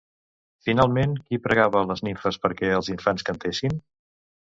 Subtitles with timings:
[0.69, 3.83] Finalment, qui pregava a les nimfes perquè els infants cantessin?